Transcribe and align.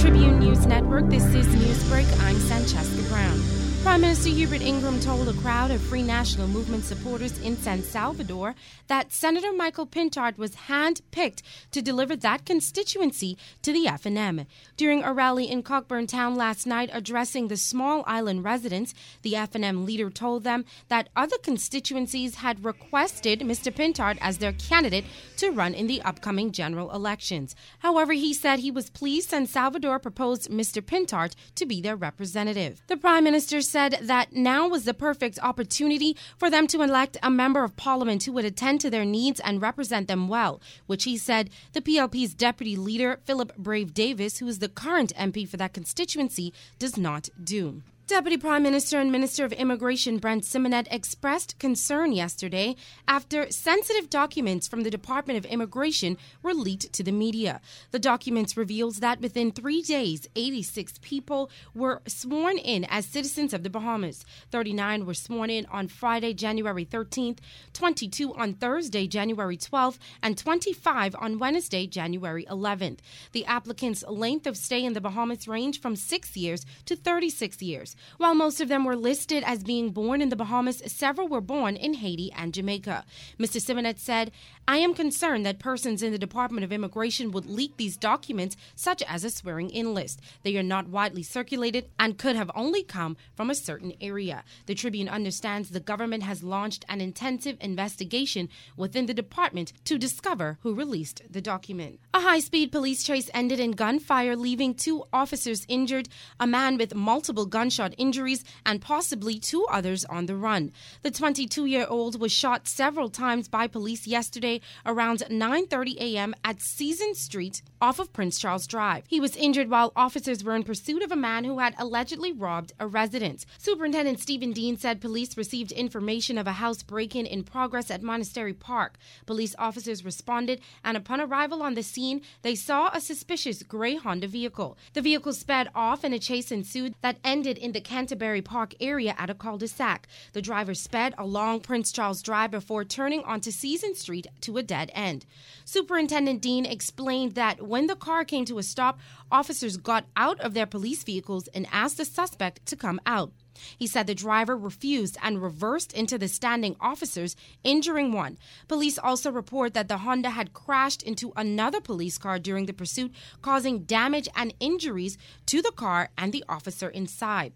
Tribune 0.00 0.38
News 0.38 0.64
Network, 0.64 1.10
this 1.10 1.26
is 1.34 1.46
Newsbreak. 1.46 2.08
I'm 2.24 2.36
Sancheska 2.36 3.06
Brown. 3.10 3.59
Prime 3.82 4.02
Minister 4.02 4.28
Hubert 4.28 4.60
Ingraham 4.60 5.00
told 5.00 5.26
a 5.26 5.32
crowd 5.40 5.70
of 5.70 5.80
Free 5.80 6.02
National 6.02 6.46
Movement 6.46 6.84
supporters 6.84 7.38
in 7.38 7.56
San 7.56 7.82
Salvador 7.82 8.54
that 8.88 9.10
Senator 9.10 9.54
Michael 9.54 9.86
Pintard 9.86 10.36
was 10.36 10.54
hand-picked 10.54 11.42
to 11.70 11.80
deliver 11.80 12.14
that 12.14 12.44
constituency 12.44 13.38
to 13.62 13.72
the 13.72 13.86
FNM. 13.86 14.44
During 14.76 15.02
a 15.02 15.14
rally 15.14 15.50
in 15.50 15.62
Cockburn 15.62 16.06
Town 16.06 16.36
last 16.36 16.66
night 16.66 16.90
addressing 16.92 17.48
the 17.48 17.56
small 17.56 18.04
island 18.06 18.44
residents, 18.44 18.92
the 19.22 19.32
FNM 19.32 19.86
leader 19.86 20.10
told 20.10 20.44
them 20.44 20.66
that 20.88 21.08
other 21.16 21.38
constituencies 21.38 22.36
had 22.36 22.62
requested 22.66 23.40
Mr. 23.40 23.74
Pintard 23.74 24.18
as 24.20 24.38
their 24.38 24.52
candidate 24.52 25.06
to 25.38 25.50
run 25.50 25.72
in 25.72 25.86
the 25.86 26.02
upcoming 26.02 26.52
general 26.52 26.92
elections. 26.92 27.56
However, 27.78 28.12
he 28.12 28.34
said 28.34 28.58
he 28.58 28.70
was 28.70 28.90
pleased 28.90 29.30
San 29.30 29.46
Salvador 29.46 29.98
proposed 29.98 30.50
Mr. 30.50 30.82
Pintard 30.82 31.34
to 31.54 31.64
be 31.64 31.80
their 31.80 31.96
representative. 31.96 32.82
The 32.86 32.98
Prime 32.98 33.24
Minister 33.24 33.62
said 33.70 33.98
that 34.02 34.32
now 34.32 34.68
was 34.68 34.84
the 34.84 34.92
perfect 34.92 35.38
opportunity 35.42 36.16
for 36.36 36.50
them 36.50 36.66
to 36.66 36.82
elect 36.82 37.16
a 37.22 37.30
member 37.30 37.62
of 37.62 37.76
parliament 37.76 38.24
who 38.24 38.32
would 38.32 38.44
attend 38.44 38.80
to 38.80 38.90
their 38.90 39.04
needs 39.04 39.38
and 39.40 39.62
represent 39.62 40.08
them 40.08 40.26
well, 40.28 40.60
which 40.86 41.04
he 41.04 41.16
said 41.16 41.50
the 41.72 41.80
PLP's 41.80 42.34
deputy 42.34 42.74
leader, 42.76 43.20
Philip 43.24 43.56
Brave 43.56 43.94
Davis, 43.94 44.38
who 44.38 44.48
is 44.48 44.58
the 44.58 44.68
current 44.68 45.12
MP 45.16 45.48
for 45.48 45.56
that 45.56 45.72
constituency, 45.72 46.52
does 46.78 46.96
not 46.96 47.28
do. 47.42 47.82
Deputy 48.10 48.38
Prime 48.38 48.64
Minister 48.64 48.98
and 48.98 49.12
Minister 49.12 49.44
of 49.44 49.52
Immigration 49.52 50.18
Brent 50.18 50.42
Symonette 50.42 50.88
expressed 50.90 51.56
concern 51.60 52.10
yesterday 52.10 52.74
after 53.06 53.48
sensitive 53.52 54.10
documents 54.10 54.66
from 54.66 54.82
the 54.82 54.90
Department 54.90 55.38
of 55.38 55.44
Immigration 55.44 56.18
were 56.42 56.52
leaked 56.52 56.92
to 56.92 57.04
the 57.04 57.12
media. 57.12 57.60
The 57.92 58.00
documents 58.00 58.56
reveals 58.56 58.98
that 58.98 59.20
within 59.20 59.52
3 59.52 59.82
days, 59.82 60.26
86 60.34 60.94
people 61.00 61.52
were 61.72 62.02
sworn 62.08 62.58
in 62.58 62.84
as 62.86 63.06
citizens 63.06 63.54
of 63.54 63.62
the 63.62 63.70
Bahamas. 63.70 64.24
39 64.50 65.06
were 65.06 65.14
sworn 65.14 65.48
in 65.48 65.64
on 65.66 65.86
Friday, 65.86 66.34
January 66.34 66.84
13th, 66.84 67.38
22 67.74 68.34
on 68.34 68.54
Thursday, 68.54 69.06
January 69.06 69.56
12th, 69.56 69.98
and 70.20 70.36
25 70.36 71.14
on 71.14 71.38
Wednesday, 71.38 71.86
January 71.86 72.44
11th. 72.50 72.98
The 73.30 73.46
applicants' 73.46 74.02
length 74.08 74.48
of 74.48 74.56
stay 74.56 74.84
in 74.84 74.94
the 74.94 75.00
Bahamas 75.00 75.46
range 75.46 75.80
from 75.80 75.94
6 75.94 76.36
years 76.36 76.66
to 76.86 76.96
36 76.96 77.62
years. 77.62 77.94
While 78.18 78.34
most 78.34 78.60
of 78.60 78.68
them 78.68 78.84
were 78.84 78.96
listed 78.96 79.42
as 79.46 79.64
being 79.64 79.90
born 79.90 80.20
in 80.20 80.28
the 80.28 80.36
Bahamas, 80.36 80.82
several 80.86 81.28
were 81.28 81.40
born 81.40 81.76
in 81.76 81.94
Haiti 81.94 82.32
and 82.32 82.54
Jamaica. 82.54 83.04
Mr. 83.38 83.60
Symonette 83.60 83.98
said, 83.98 84.30
I 84.68 84.78
am 84.78 84.94
concerned 84.94 85.44
that 85.46 85.58
persons 85.58 86.02
in 86.02 86.12
the 86.12 86.18
Department 86.18 86.64
of 86.64 86.72
Immigration 86.72 87.30
would 87.32 87.46
leak 87.46 87.76
these 87.76 87.96
documents, 87.96 88.56
such 88.74 89.02
as 89.02 89.24
a 89.24 89.30
swearing 89.30 89.70
in 89.70 89.94
list. 89.94 90.20
They 90.42 90.56
are 90.56 90.62
not 90.62 90.88
widely 90.88 91.22
circulated 91.22 91.88
and 91.98 92.18
could 92.18 92.36
have 92.36 92.50
only 92.54 92.82
come 92.82 93.16
from 93.34 93.50
a 93.50 93.54
certain 93.54 93.92
area. 94.00 94.44
The 94.66 94.74
Tribune 94.74 95.08
understands 95.08 95.70
the 95.70 95.80
government 95.80 96.22
has 96.22 96.42
launched 96.42 96.84
an 96.88 97.00
intensive 97.00 97.56
investigation 97.60 98.48
within 98.76 99.06
the 99.06 99.14
department 99.14 99.72
to 99.84 99.98
discover 99.98 100.58
who 100.62 100.74
released 100.74 101.22
the 101.28 101.40
document. 101.40 102.00
A 102.14 102.20
high 102.20 102.40
speed 102.40 102.70
police 102.70 103.02
chase 103.02 103.30
ended 103.34 103.60
in 103.60 103.72
gunfire, 103.72 104.36
leaving 104.36 104.74
two 104.74 105.04
officers 105.12 105.66
injured, 105.68 106.08
a 106.38 106.46
man 106.46 106.76
with 106.76 106.94
multiple 106.94 107.46
gunshot 107.46 107.89
injuries, 107.98 108.44
and 108.64 108.80
possibly 108.80 109.38
two 109.38 109.66
others 109.70 110.04
on 110.06 110.26
the 110.26 110.36
run. 110.36 110.72
The 111.02 111.10
22 111.10 111.66
year 111.66 111.86
old 111.88 112.20
was 112.20 112.32
shot 112.32 112.68
several 112.68 113.10
times 113.10 113.48
by 113.48 113.66
police 113.66 114.06
yesterday 114.06 114.60
around 114.84 115.20
9:30 115.30 115.96
a.m. 115.98 116.34
at 116.44 116.60
Season 116.60 117.14
Street 117.14 117.62
off 117.80 117.98
of 117.98 118.12
Prince 118.12 118.38
Charles 118.38 118.66
Drive. 118.66 119.04
He 119.08 119.20
was 119.20 119.36
injured 119.36 119.70
while 119.70 119.92
officers 119.96 120.44
were 120.44 120.54
in 120.54 120.62
pursuit 120.62 121.02
of 121.02 121.12
a 121.12 121.16
man 121.16 121.44
who 121.44 121.58
had 121.58 121.74
allegedly 121.78 122.32
robbed 122.32 122.72
a 122.78 122.86
residence. 122.86 123.46
Superintendent 123.58 124.20
Stephen 124.20 124.52
Dean 124.52 124.76
said 124.76 125.00
police 125.00 125.36
received 125.36 125.72
information 125.72 126.38
of 126.38 126.46
a 126.46 126.52
house 126.52 126.82
break-in 126.82 127.26
in 127.26 127.44
progress 127.44 127.90
at 127.90 128.02
Monastery 128.02 128.52
Park. 128.52 128.96
Police 129.26 129.54
officers 129.58 130.04
responded 130.04 130.60
and 130.84 130.96
upon 130.96 131.20
arrival 131.20 131.62
on 131.62 131.74
the 131.74 131.82
scene, 131.82 132.22
they 132.42 132.54
saw 132.54 132.90
a 132.92 133.00
suspicious 133.00 133.62
gray 133.62 133.96
Honda 133.96 134.26
vehicle. 134.26 134.76
The 134.92 135.02
vehicle 135.02 135.32
sped 135.32 135.68
off 135.74 136.04
and 136.04 136.14
a 136.14 136.18
chase 136.18 136.52
ensued 136.52 136.94
that 137.02 137.18
ended 137.24 137.58
in 137.58 137.72
the 137.72 137.79
Canterbury 137.80 138.42
Park 138.42 138.74
area 138.80 139.14
at 139.18 139.30
a 139.30 139.34
cul-de-sac. 139.34 140.06
The 140.32 140.42
driver 140.42 140.74
sped 140.74 141.14
along 141.18 141.60
Prince 141.60 141.92
Charles 141.92 142.22
Drive 142.22 142.50
before 142.50 142.84
turning 142.84 143.22
onto 143.24 143.50
Season 143.50 143.94
Street 143.94 144.26
to 144.42 144.56
a 144.58 144.62
dead 144.62 144.90
end. 144.94 145.26
Superintendent 145.64 146.40
Dean 146.40 146.66
explained 146.66 147.34
that 147.34 147.62
when 147.62 147.86
the 147.86 147.96
car 147.96 148.24
came 148.24 148.44
to 148.46 148.58
a 148.58 148.62
stop, 148.62 149.00
officers 149.30 149.76
got 149.76 150.06
out 150.16 150.40
of 150.40 150.54
their 150.54 150.66
police 150.66 151.02
vehicles 151.02 151.48
and 151.48 151.66
asked 151.72 151.96
the 151.96 152.04
suspect 152.04 152.64
to 152.66 152.76
come 152.76 153.00
out. 153.06 153.32
He 153.78 153.86
said 153.86 154.06
the 154.06 154.14
driver 154.14 154.56
refused 154.56 155.18
and 155.22 155.42
reversed 155.42 155.92
into 155.92 156.16
the 156.16 156.28
standing 156.28 156.76
officers, 156.80 157.36
injuring 157.62 158.12
one. 158.12 158.38
Police 158.68 158.98
also 158.98 159.30
report 159.30 159.74
that 159.74 159.88
the 159.88 159.98
Honda 159.98 160.30
had 160.30 160.52
crashed 160.52 161.02
into 161.02 161.32
another 161.36 161.80
police 161.80 162.16
car 162.16 162.38
during 162.38 162.66
the 162.66 162.72
pursuit, 162.72 163.12
causing 163.42 163.80
damage 163.80 164.28
and 164.34 164.54
injuries 164.60 165.18
to 165.46 165.60
the 165.60 165.72
car 165.72 166.10
and 166.16 166.32
the 166.32 166.44
officer 166.48 166.88
inside. 166.88 167.52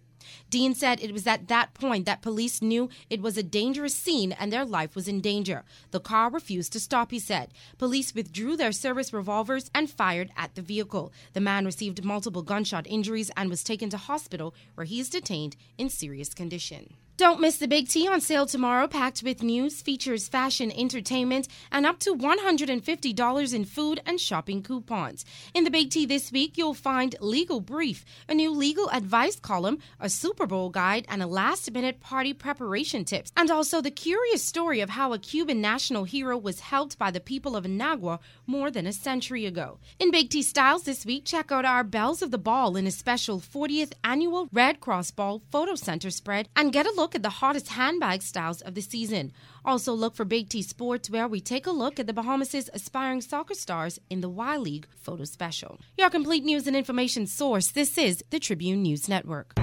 Dean 0.50 0.74
said 0.74 1.02
it 1.02 1.12
was 1.12 1.26
at 1.26 1.48
that 1.48 1.74
point 1.74 2.06
that 2.06 2.22
police 2.22 2.62
knew 2.62 2.88
it 3.10 3.20
was 3.20 3.36
a 3.36 3.42
dangerous 3.42 3.94
scene 3.94 4.32
and 4.32 4.52
their 4.52 4.64
life 4.64 4.94
was 4.94 5.08
in 5.08 5.20
danger. 5.20 5.64
The 5.90 6.00
car 6.00 6.30
refused 6.30 6.72
to 6.72 6.80
stop, 6.80 7.10
he 7.10 7.18
said. 7.18 7.52
Police 7.78 8.14
withdrew 8.14 8.56
their 8.56 8.72
service 8.72 9.12
revolvers 9.12 9.70
and 9.74 9.90
fired 9.90 10.30
at 10.36 10.54
the 10.54 10.62
vehicle. 10.62 11.12
The 11.32 11.40
man 11.40 11.64
received 11.64 12.04
multiple 12.04 12.42
gunshot 12.42 12.86
injuries 12.86 13.30
and 13.36 13.50
was 13.50 13.64
taken 13.64 13.90
to 13.90 13.96
hospital 13.96 14.54
where 14.74 14.84
he 14.84 15.00
is 15.00 15.10
detained 15.10 15.56
in 15.78 15.88
serious 15.88 16.34
condition. 16.34 16.94
Don't 17.16 17.40
miss 17.40 17.58
the 17.58 17.68
Big 17.68 17.88
T 17.88 18.08
on 18.08 18.20
sale 18.20 18.44
tomorrow, 18.44 18.88
packed 18.88 19.22
with 19.22 19.40
news, 19.40 19.80
features, 19.80 20.26
fashion, 20.26 20.72
entertainment, 20.72 21.46
and 21.70 21.86
up 21.86 22.00
to 22.00 22.12
$150 22.12 23.54
in 23.54 23.64
food 23.64 24.00
and 24.04 24.20
shopping 24.20 24.64
coupons. 24.64 25.24
In 25.54 25.62
the 25.62 25.70
Big 25.70 25.90
T 25.90 26.06
this 26.06 26.32
week, 26.32 26.58
you'll 26.58 26.74
find 26.74 27.14
Legal 27.20 27.60
Brief, 27.60 28.04
a 28.28 28.34
new 28.34 28.50
legal 28.50 28.90
advice 28.90 29.38
column, 29.38 29.78
a 30.00 30.10
Super 30.10 30.44
Bowl 30.44 30.70
guide, 30.70 31.06
and 31.08 31.22
a 31.22 31.28
last 31.28 31.70
minute 31.70 32.00
party 32.00 32.32
preparation 32.32 33.04
tips. 33.04 33.30
And 33.36 33.48
also 33.48 33.80
the 33.80 33.92
curious 33.92 34.42
story 34.42 34.80
of 34.80 34.90
how 34.90 35.12
a 35.12 35.18
Cuban 35.20 35.60
national 35.60 36.02
hero 36.02 36.36
was 36.36 36.58
helped 36.58 36.98
by 36.98 37.12
the 37.12 37.20
people 37.20 37.54
of 37.54 37.64
Nagua 37.64 38.18
more 38.44 38.72
than 38.72 38.88
a 38.88 38.92
century 38.92 39.46
ago. 39.46 39.78
In 40.00 40.10
Big 40.10 40.30
T 40.30 40.42
Styles 40.42 40.82
this 40.82 41.06
week, 41.06 41.24
check 41.24 41.52
out 41.52 41.64
our 41.64 41.84
Belles 41.84 42.22
of 42.22 42.32
the 42.32 42.38
Ball 42.38 42.76
in 42.76 42.88
a 42.88 42.90
special 42.90 43.38
40th 43.38 43.92
annual 44.02 44.48
Red 44.52 44.80
Cross 44.80 45.12
Ball 45.12 45.42
Photo 45.52 45.76
Center 45.76 46.10
spread 46.10 46.48
and 46.56 46.72
get 46.72 46.86
a 46.86 46.90
look 46.90 47.03
look 47.04 47.14
at 47.14 47.22
the 47.22 47.28
hottest 47.28 47.68
handbag 47.68 48.22
styles 48.22 48.62
of 48.62 48.74
the 48.74 48.80
season. 48.80 49.30
Also, 49.62 49.92
look 49.92 50.16
for 50.16 50.24
Big 50.24 50.48
T 50.48 50.62
Sports, 50.62 51.10
where 51.10 51.28
we 51.28 51.38
take 51.38 51.66
a 51.66 51.70
look 51.70 52.00
at 52.00 52.06
the 52.06 52.14
Bahamas' 52.14 52.70
aspiring 52.72 53.20
soccer 53.20 53.52
stars 53.52 54.00
in 54.08 54.22
the 54.22 54.28
Y 54.30 54.56
League 54.56 54.86
photo 54.96 55.24
special. 55.24 55.78
Your 55.98 56.08
complete 56.08 56.44
news 56.44 56.66
and 56.66 56.74
information 56.74 57.26
source 57.26 57.72
this 57.72 57.98
is 57.98 58.24
the 58.30 58.38
Tribune 58.38 58.80
News 58.80 59.06
Network. 59.06 59.54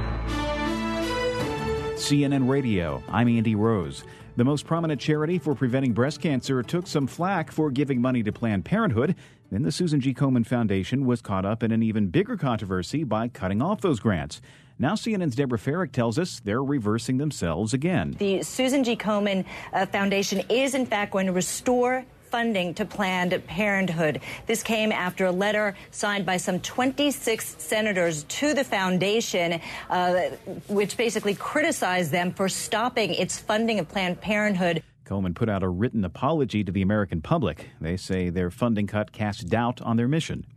CNN 1.95 2.47
Radio, 2.47 3.01
I'm 3.09 3.27
Andy 3.27 3.55
Rose. 3.55 4.03
The 4.35 4.45
most 4.45 4.67
prominent 4.67 5.01
charity 5.01 5.39
for 5.39 5.55
preventing 5.55 5.93
breast 5.93 6.21
cancer 6.21 6.61
took 6.61 6.85
some 6.85 7.07
flack 7.07 7.51
for 7.51 7.71
giving 7.71 7.99
money 7.99 8.21
to 8.21 8.31
Planned 8.31 8.65
Parenthood. 8.65 9.15
Then 9.51 9.63
the 9.63 9.71
Susan 9.71 9.99
G. 9.99 10.13
Komen 10.13 10.45
Foundation 10.45 11.05
was 11.07 11.21
caught 11.21 11.45
up 11.45 11.63
in 11.63 11.71
an 11.71 11.81
even 11.81 12.07
bigger 12.07 12.37
controversy 12.37 13.03
by 13.03 13.27
cutting 13.27 13.63
off 13.63 13.81
those 13.81 13.99
grants. 13.99 14.41
Now, 14.81 14.93
CNN's 14.93 15.35
Deborah 15.35 15.59
Feyerick 15.59 15.91
tells 15.91 16.17
us 16.17 16.41
they're 16.43 16.63
reversing 16.63 17.19
themselves 17.19 17.75
again. 17.75 18.15
The 18.17 18.41
Susan 18.41 18.83
G. 18.83 18.95
Komen 18.95 19.45
uh, 19.73 19.85
Foundation 19.85 20.41
is, 20.49 20.73
in 20.73 20.87
fact, 20.87 21.11
going 21.11 21.27
to 21.27 21.31
restore 21.31 22.03
funding 22.31 22.73
to 22.73 22.85
Planned 22.85 23.45
Parenthood. 23.45 24.21
This 24.47 24.63
came 24.63 24.91
after 24.91 25.27
a 25.27 25.31
letter 25.31 25.75
signed 25.91 26.25
by 26.25 26.37
some 26.37 26.59
26 26.61 27.57
senators 27.59 28.23
to 28.23 28.55
the 28.55 28.63
foundation, 28.63 29.61
uh, 29.91 30.29
which 30.67 30.97
basically 30.97 31.35
criticized 31.35 32.11
them 32.11 32.33
for 32.33 32.49
stopping 32.49 33.13
its 33.13 33.37
funding 33.37 33.77
of 33.77 33.87
Planned 33.87 34.19
Parenthood. 34.19 34.81
Komen 35.05 35.35
put 35.35 35.47
out 35.47 35.61
a 35.61 35.69
written 35.69 36.03
apology 36.03 36.63
to 36.63 36.71
the 36.71 36.81
American 36.81 37.21
public. 37.21 37.69
They 37.79 37.97
say 37.97 38.31
their 38.31 38.49
funding 38.49 38.87
cut 38.87 39.11
casts 39.11 39.43
doubt 39.43 39.79
on 39.81 39.97
their 39.97 40.07
mission. 40.07 40.47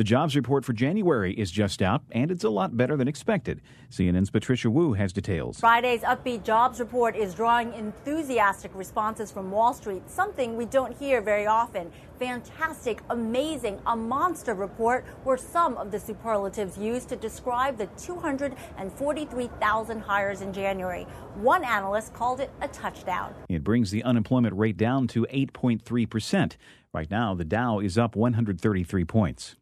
The 0.00 0.04
jobs 0.04 0.34
report 0.34 0.64
for 0.64 0.72
January 0.72 1.34
is 1.34 1.50
just 1.50 1.82
out, 1.82 2.00
and 2.10 2.30
it's 2.30 2.42
a 2.42 2.48
lot 2.48 2.74
better 2.74 2.96
than 2.96 3.06
expected. 3.06 3.60
CNN's 3.90 4.30
Patricia 4.30 4.70
Wu 4.70 4.94
has 4.94 5.12
details. 5.12 5.60
Friday's 5.60 6.00
upbeat 6.00 6.42
jobs 6.42 6.80
report 6.80 7.14
is 7.14 7.34
drawing 7.34 7.74
enthusiastic 7.74 8.74
responses 8.74 9.30
from 9.30 9.50
Wall 9.50 9.74
Street, 9.74 10.08
something 10.08 10.56
we 10.56 10.64
don't 10.64 10.96
hear 10.96 11.20
very 11.20 11.46
often. 11.46 11.92
Fantastic, 12.18 13.02
amazing, 13.10 13.78
a 13.84 13.94
monster 13.94 14.54
report 14.54 15.04
were 15.26 15.36
some 15.36 15.76
of 15.76 15.90
the 15.90 16.00
superlatives 16.00 16.78
used 16.78 17.10
to 17.10 17.16
describe 17.16 17.76
the 17.76 17.84
243,000 17.98 20.00
hires 20.00 20.40
in 20.40 20.50
January. 20.50 21.02
One 21.34 21.62
analyst 21.62 22.14
called 22.14 22.40
it 22.40 22.50
a 22.62 22.68
touchdown. 22.68 23.34
It 23.50 23.62
brings 23.62 23.90
the 23.90 24.02
unemployment 24.04 24.56
rate 24.56 24.78
down 24.78 25.08
to 25.08 25.26
8.3%. 25.30 26.56
Right 26.94 27.10
now, 27.10 27.34
the 27.34 27.44
Dow 27.44 27.80
is 27.80 27.98
up 27.98 28.16
133 28.16 29.04
points. 29.04 29.56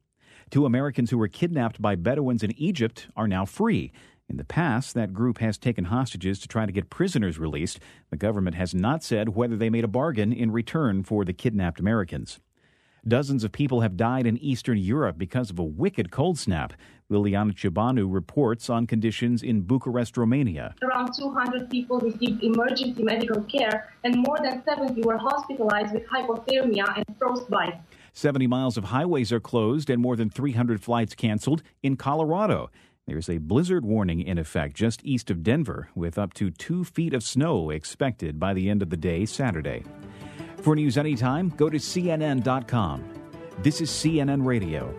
Two 0.50 0.64
Americans 0.64 1.10
who 1.10 1.18
were 1.18 1.28
kidnapped 1.28 1.82
by 1.82 1.94
Bedouins 1.94 2.42
in 2.42 2.58
Egypt 2.58 3.08
are 3.14 3.28
now 3.28 3.44
free. 3.44 3.92
In 4.30 4.38
the 4.38 4.44
past, 4.44 4.94
that 4.94 5.12
group 5.12 5.38
has 5.38 5.58
taken 5.58 5.86
hostages 5.86 6.38
to 6.40 6.48
try 6.48 6.64
to 6.64 6.72
get 6.72 6.88
prisoners 6.88 7.38
released. 7.38 7.80
The 8.10 8.16
government 8.16 8.56
has 8.56 8.74
not 8.74 9.02
said 9.02 9.30
whether 9.30 9.56
they 9.56 9.68
made 9.68 9.84
a 9.84 9.88
bargain 9.88 10.32
in 10.32 10.50
return 10.50 11.02
for 11.02 11.24
the 11.24 11.34
kidnapped 11.34 11.80
Americans. 11.80 12.40
Dozens 13.06 13.44
of 13.44 13.52
people 13.52 13.82
have 13.82 13.96
died 13.96 14.26
in 14.26 14.38
Eastern 14.38 14.78
Europe 14.78 15.18
because 15.18 15.50
of 15.50 15.58
a 15.58 15.64
wicked 15.64 16.10
cold 16.10 16.38
snap. 16.38 16.72
Liliana 17.10 17.54
Ciobanu 17.54 18.06
reports 18.12 18.68
on 18.68 18.86
conditions 18.86 19.42
in 19.42 19.62
Bucharest, 19.62 20.16
Romania. 20.16 20.74
Around 20.82 21.12
200 21.14 21.70
people 21.70 22.00
received 22.00 22.42
emergency 22.42 23.02
medical 23.02 23.42
care, 23.44 23.94
and 24.04 24.16
more 24.16 24.38
than 24.42 24.62
70 24.64 25.02
were 25.02 25.16
hospitalized 25.16 25.94
with 25.94 26.06
hypothermia 26.06 26.96
and 26.96 27.06
frostbite. 27.18 27.80
70 28.18 28.48
miles 28.48 28.76
of 28.76 28.86
highways 28.86 29.30
are 29.30 29.38
closed 29.38 29.88
and 29.88 30.02
more 30.02 30.16
than 30.16 30.28
300 30.28 30.82
flights 30.82 31.14
canceled 31.14 31.62
in 31.84 31.96
Colorado. 31.96 32.68
There's 33.06 33.28
a 33.28 33.38
blizzard 33.38 33.84
warning 33.84 34.22
in 34.22 34.38
effect 34.38 34.74
just 34.74 35.04
east 35.04 35.30
of 35.30 35.44
Denver, 35.44 35.90
with 35.94 36.18
up 36.18 36.34
to 36.34 36.50
two 36.50 36.82
feet 36.82 37.14
of 37.14 37.22
snow 37.22 37.70
expected 37.70 38.40
by 38.40 38.54
the 38.54 38.68
end 38.68 38.82
of 38.82 38.90
the 38.90 38.96
day 38.96 39.24
Saturday. 39.24 39.84
For 40.62 40.74
news 40.74 40.98
anytime, 40.98 41.50
go 41.50 41.70
to 41.70 41.76
CNN.com. 41.76 43.04
This 43.62 43.80
is 43.80 43.88
CNN 43.88 44.44
Radio. 44.44 44.92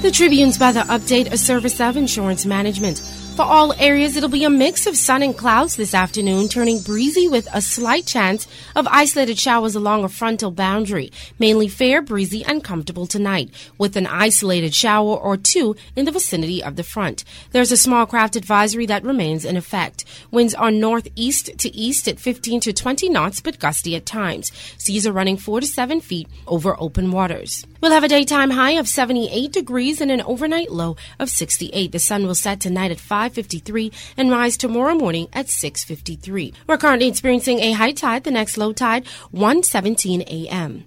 The 0.00 0.10
Tribune's 0.10 0.58
the 0.58 0.80
update 0.88 1.30
a 1.30 1.38
service 1.38 1.80
of 1.80 1.96
insurance 1.96 2.44
management. 2.44 3.21
For 3.34 3.42
all 3.42 3.72
areas, 3.78 4.14
it'll 4.14 4.28
be 4.28 4.44
a 4.44 4.50
mix 4.50 4.86
of 4.86 4.94
sun 4.94 5.22
and 5.22 5.34
clouds 5.34 5.76
this 5.76 5.94
afternoon, 5.94 6.48
turning 6.48 6.80
breezy 6.80 7.28
with 7.28 7.48
a 7.54 7.62
slight 7.62 8.04
chance 8.04 8.46
of 8.76 8.86
isolated 8.88 9.38
showers 9.38 9.74
along 9.74 10.04
a 10.04 10.10
frontal 10.10 10.50
boundary. 10.50 11.10
Mainly 11.38 11.68
fair, 11.68 12.02
breezy, 12.02 12.44
and 12.44 12.62
comfortable 12.62 13.06
tonight, 13.06 13.48
with 13.78 13.96
an 13.96 14.06
isolated 14.06 14.74
shower 14.74 15.16
or 15.16 15.38
two 15.38 15.74
in 15.96 16.04
the 16.04 16.12
vicinity 16.12 16.62
of 16.62 16.76
the 16.76 16.82
front. 16.82 17.24
There's 17.52 17.72
a 17.72 17.76
small 17.78 18.04
craft 18.04 18.36
advisory 18.36 18.84
that 18.86 19.02
remains 19.02 19.46
in 19.46 19.56
effect. 19.56 20.04
Winds 20.30 20.54
are 20.54 20.70
northeast 20.70 21.56
to 21.56 21.74
east 21.74 22.08
at 22.08 22.20
15 22.20 22.60
to 22.60 22.72
20 22.74 23.08
knots, 23.08 23.40
but 23.40 23.58
gusty 23.58 23.96
at 23.96 24.04
times. 24.04 24.52
Seas 24.76 25.06
are 25.06 25.12
running 25.12 25.38
4 25.38 25.60
to 25.60 25.66
7 25.66 26.02
feet 26.02 26.28
over 26.46 26.76
open 26.78 27.10
waters. 27.10 27.64
We'll 27.80 27.92
have 27.92 28.04
a 28.04 28.08
daytime 28.08 28.50
high 28.50 28.72
of 28.72 28.86
78 28.86 29.50
degrees 29.52 30.02
and 30.02 30.10
an 30.10 30.20
overnight 30.20 30.70
low 30.70 30.96
of 31.18 31.30
68. 31.30 31.92
The 31.92 31.98
sun 31.98 32.26
will 32.26 32.34
set 32.34 32.60
tonight 32.60 32.90
at 32.90 33.00
5 33.00 33.21
5:53 33.22 33.92
and 34.16 34.30
rise 34.30 34.56
tomorrow 34.56 34.94
morning 34.94 35.28
at 35.32 35.46
6:53. 35.48 36.52
We're 36.66 36.76
currently 36.76 37.08
experiencing 37.08 37.60
a 37.60 37.72
high 37.72 37.92
tide, 37.92 38.24
the 38.24 38.30
next 38.30 38.56
low 38.56 38.72
tide 38.72 39.04
1:17 39.32 40.22
a.m. 40.22 40.84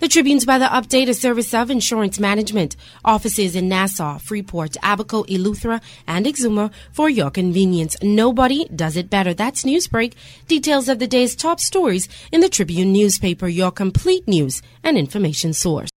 The 0.00 0.08
Tribune's 0.08 0.46
weather 0.46 0.66
update, 0.66 1.08
a 1.08 1.14
service 1.14 1.52
of 1.54 1.70
insurance 1.70 2.20
management. 2.20 2.76
Offices 3.04 3.56
in 3.56 3.68
Nassau, 3.68 4.18
Freeport, 4.18 4.76
Abaco, 4.82 5.24
Eleuthera, 5.24 5.80
and 6.06 6.26
Exuma 6.26 6.70
for 6.92 7.08
your 7.08 7.30
convenience. 7.30 7.96
Nobody 8.02 8.68
does 8.74 8.96
it 8.96 9.10
better. 9.10 9.34
That's 9.34 9.64
Newsbreak. 9.64 10.12
Details 10.46 10.88
of 10.88 10.98
the 10.98 11.08
day's 11.08 11.34
top 11.34 11.58
stories 11.58 12.08
in 12.30 12.40
the 12.40 12.48
Tribune 12.48 12.92
newspaper, 12.92 13.48
your 13.48 13.72
complete 13.72 14.28
news 14.28 14.62
and 14.84 14.96
information 14.96 15.52
source. 15.52 15.90